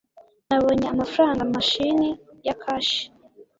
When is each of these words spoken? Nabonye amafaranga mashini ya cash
Nabonye 0.49 0.87
amafaranga 0.93 1.41
mashini 1.53 2.09
ya 2.47 2.55
cash 2.61 2.93